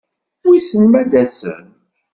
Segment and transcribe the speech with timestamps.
[0.47, 1.65] Wissen ma ad-asen?